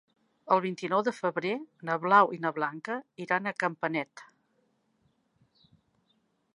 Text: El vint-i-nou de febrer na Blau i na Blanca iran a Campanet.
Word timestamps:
El 0.53 0.61
vint-i-nou 0.61 1.03
de 1.07 1.11
febrer 1.17 1.51
na 1.89 1.97
Blau 2.05 2.33
i 2.37 2.41
na 2.45 2.53
Blanca 2.57 2.97
iran 3.27 3.47
a 3.47 3.55
Campanet. 3.65 4.27